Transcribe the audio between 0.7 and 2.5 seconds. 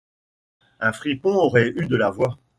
Un fripon aurait eu de la voix.